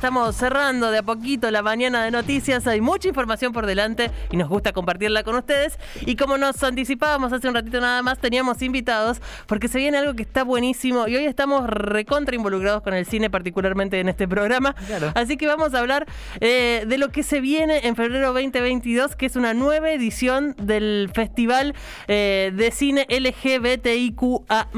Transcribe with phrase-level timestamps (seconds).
[0.00, 2.66] Estamos cerrando de a poquito la mañana de noticias.
[2.66, 5.78] Hay mucha información por delante y nos gusta compartirla con ustedes.
[6.06, 10.14] Y como nos anticipábamos hace un ratito nada más, teníamos invitados porque se viene algo
[10.14, 14.74] que está buenísimo y hoy estamos recontra involucrados con el cine, particularmente en este programa.
[15.14, 16.06] Así que vamos a hablar
[16.40, 21.10] eh, de lo que se viene en febrero 2022, que es una nueva edición del
[21.14, 21.74] Festival
[22.08, 24.70] eh, de Cine LGBTIQA,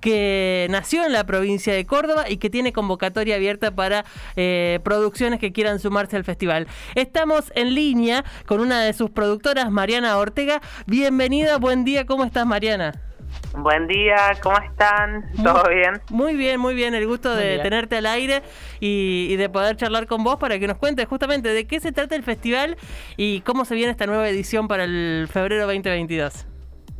[0.00, 4.06] que nació en la provincia de Córdoba y que tiene convocatoria abierta para.
[4.34, 6.68] Eh, eh, producciones que quieran sumarse al festival.
[6.94, 10.60] Estamos en línea con una de sus productoras, Mariana Ortega.
[10.86, 12.92] Bienvenida, buen día, ¿cómo estás Mariana?
[13.56, 15.24] Buen día, ¿cómo están?
[15.42, 16.00] ¿Todo bien?
[16.10, 16.94] Muy bien, muy bien.
[16.94, 18.42] El gusto de tenerte al aire
[18.78, 22.14] y, de poder charlar con vos para que nos cuentes justamente de qué se trata
[22.14, 22.76] el festival
[23.16, 26.46] y cómo se viene esta nueva edición para el febrero 2022.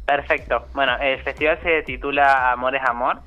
[0.05, 0.67] Perfecto.
[0.75, 3.21] Bueno, el festival se titula Amor es Amor.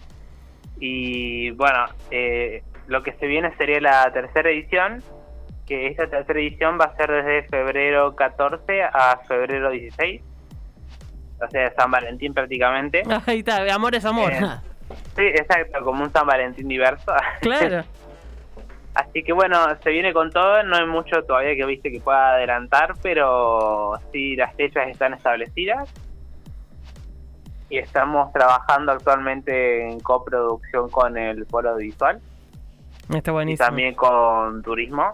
[0.79, 5.03] Y bueno, eh, lo que se viene sería la tercera edición,
[5.67, 10.21] que esta tercera edición va a ser desde febrero 14 a febrero 16.
[11.41, 13.03] O sea, San Valentín prácticamente.
[13.27, 14.33] Ahí está, amor es amor.
[14.33, 14.41] Eh,
[15.15, 17.13] sí, exacto, como un San Valentín diverso.
[17.41, 17.83] Claro.
[18.95, 22.31] Así que bueno, se viene con todo, no hay mucho todavía que viste que pueda
[22.31, 25.87] adelantar, pero sí las fechas están establecidas.
[27.69, 32.19] Y estamos trabajando actualmente en coproducción con el Foro Visual.
[33.09, 33.65] Está buenísimo.
[33.65, 35.13] Y también con turismo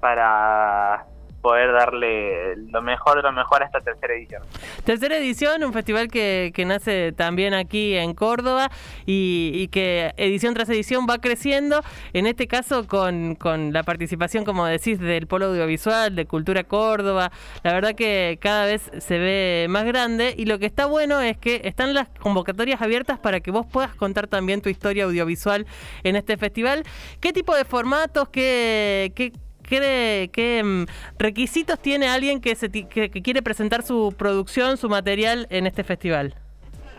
[0.00, 1.06] para
[1.40, 4.42] poder darle lo mejor de lo mejor a esta tercera edición.
[4.84, 8.70] Tercera edición, un festival que, que nace también aquí en Córdoba
[9.06, 11.82] y, que edición tras edición va creciendo,
[12.12, 17.30] en este caso con, con, la participación, como decís, del Polo Audiovisual, de Cultura Córdoba,
[17.62, 21.38] la verdad que cada vez se ve más grande y lo que está bueno es
[21.38, 25.66] que están las convocatorias abiertas para que vos puedas contar también tu historia audiovisual
[26.02, 26.84] en este festival.
[27.20, 29.32] ¿Qué tipo de formatos, qué, qué
[29.70, 30.84] ¿Qué, mm,
[31.18, 36.34] requisitos tiene alguien que, se, que, quiere presentar su producción, su material en este festival?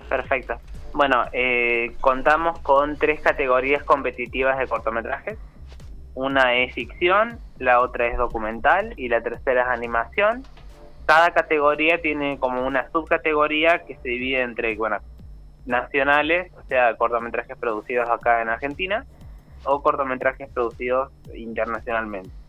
[0.08, 0.58] Perfecto.
[0.94, 5.38] Bueno, eh, contamos con tres categorías competitivas de cortometrajes.
[6.14, 10.44] Una es ficción, la otra es documental y la tercera es animación.
[11.06, 14.98] Cada categoría tiene como una subcategoría que se divide entre, bueno,
[15.66, 19.06] nacionales, o sea, cortometrajes producidos acá en Argentina,
[19.64, 22.41] o cortometrajes producidos internacionalmente.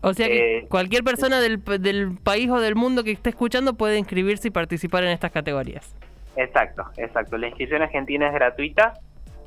[0.00, 3.74] O sea que eh, cualquier persona del, del país o del mundo que esté escuchando
[3.74, 5.94] puede inscribirse y participar en estas categorías.
[6.36, 7.36] Exacto, exacto.
[7.38, 8.94] La inscripción argentina es gratuita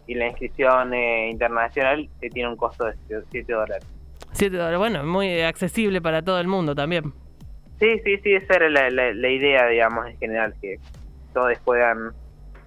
[0.07, 2.93] y la inscripción eh, internacional eh, tiene un costo de
[3.31, 3.85] 7 dólares.
[4.31, 7.13] 7 dólares, bueno, muy accesible para todo el mundo también.
[7.79, 10.79] Sí, sí, sí, esa era la, la idea, digamos, en general, que
[11.33, 12.11] todos puedan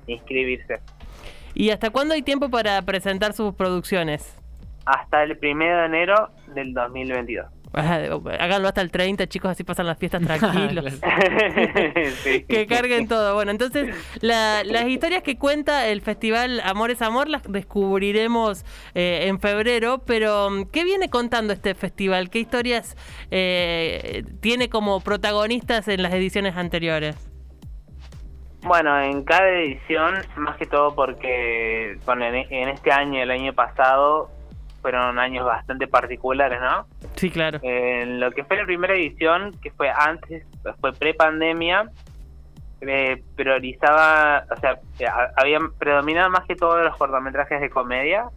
[0.07, 0.81] inscribirse.
[1.55, 4.37] ¿Y hasta cuándo hay tiempo para presentar sus producciones?
[4.87, 7.47] Hasta el primero de enero del 2022.
[7.73, 11.01] Háganlo hasta el 30, chicos, así pasan las fiestas tranquilos.
[12.49, 13.35] Que carguen todo.
[13.35, 18.65] Bueno, entonces, las historias que cuenta el festival Amor es Amor las descubriremos
[18.95, 22.31] eh, en febrero, pero ¿qué viene contando este festival?
[22.31, 22.97] ¿Qué historias
[23.31, 27.31] eh, tiene como protagonistas en las ediciones anteriores?
[28.63, 34.31] Bueno, en cada edición, más que todo porque en este año, el año pasado,
[34.81, 36.87] fueron años bastante particulares, ¿no?
[37.17, 37.59] Sí, claro.
[37.63, 40.47] En lo que fue la primera edición, que fue antes,
[40.81, 41.91] fue pre-pandemia,
[42.81, 48.29] eh, priorizaba, o sea, eh, habían predominado más que todos los cortometrajes de comedia,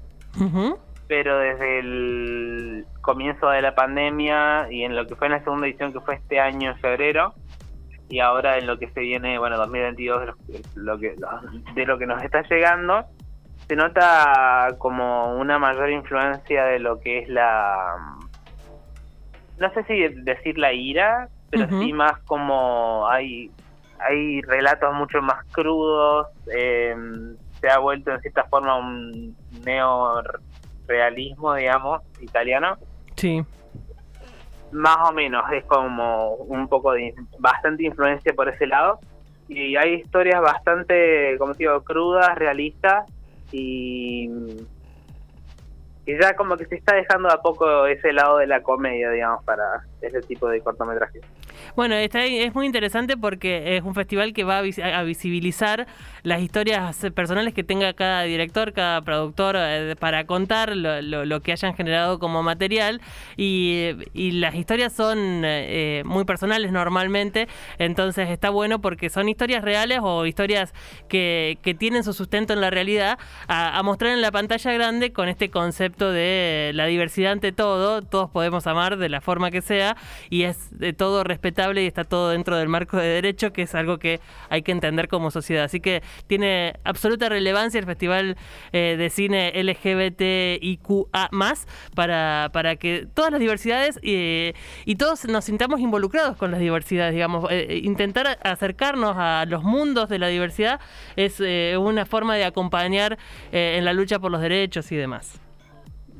[1.08, 5.68] pero desde el comienzo de la pandemia y en lo que fue en la segunda
[5.68, 7.34] edición, que fue este año en febrero,
[8.10, 10.36] y ahora en lo que se viene, bueno, 2022,
[10.76, 11.16] lo que,
[11.74, 13.06] de lo que nos está llegando,
[13.68, 17.96] se nota como una mayor influencia de lo que es la
[19.58, 23.52] no sé si decir la ira pero sí más como hay
[24.00, 26.96] hay relatos mucho más crudos eh,
[27.64, 29.36] se ha vuelto en cierta forma un
[29.66, 32.76] neorealismo digamos italiano.
[33.16, 33.42] Sí.
[34.74, 39.00] Más o menos es como un poco de bastante influencia por ese lado.
[39.48, 43.06] Y hay historias bastante como digo crudas realistas
[43.54, 44.30] y,
[46.06, 49.44] y ya como que se está dejando a poco ese lado de la comedia, digamos,
[49.46, 51.22] para ese tipo de cortometrajes.
[51.76, 55.88] Bueno, está, es muy interesante porque es un festival que va a, visibilizar
[56.24, 61.74] las historias personales que tenga cada director, cada productor eh, para contar lo, que hayan
[61.74, 63.02] generado como material.
[63.38, 67.48] Y, las historias son eh, muy personales normalmente,
[67.78, 70.74] entonces está bueno porque son historias reales o historias
[71.08, 73.18] que, tienen su sustento en la realidad
[73.48, 78.30] a, mostrar en la pantalla grande con este concepto de la diversidad ante todo, todos
[78.30, 79.93] podemos amar de la forma que sea
[80.30, 83.76] y es de todo respetable y está todo dentro del marco de derecho, que es
[83.76, 84.20] algo que
[84.50, 85.66] hay que entender como sociedad.
[85.66, 88.38] Así que tiene absoluta relevancia el Festival
[88.72, 91.30] eh, de Cine LGBTIQA
[91.96, 94.54] para, para que todas las diversidades eh,
[94.86, 100.10] y todos nos sintamos involucrados con las diversidades, digamos, eh, intentar acercarnos a los mundos
[100.10, 100.80] de la diversidad
[101.16, 101.40] es
[101.78, 103.18] una forma de acompañar
[103.52, 105.43] en la lucha por los derechos y demás.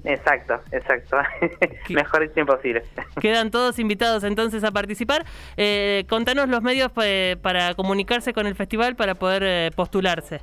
[0.06, 1.18] Exacto, exacto.
[1.90, 2.84] Mejor es imposible.
[3.22, 5.24] Quedan todos invitados entonces a participar.
[5.56, 10.42] Eh, contanos los medios eh, para comunicarse con el festival para poder eh, postularse.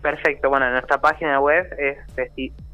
[0.00, 1.98] Perfecto, bueno, nuestra página web es